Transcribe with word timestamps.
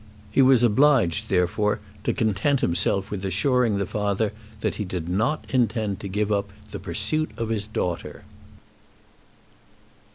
He 0.31 0.41
was 0.41 0.63
obliged 0.63 1.29
therefore 1.29 1.77
to 2.05 2.11
content 2.11 2.61
himself 2.61 3.11
with 3.11 3.23
assuring 3.23 3.77
the 3.77 3.85
father 3.85 4.33
that 4.61 4.77
he 4.77 4.83
did 4.83 5.07
not 5.07 5.45
intend 5.49 5.99
to 5.99 6.07
give 6.07 6.31
up 6.31 6.49
the 6.71 6.79
pursuit 6.79 7.29
of 7.37 7.49
his 7.49 7.67
daughter. 7.67 8.23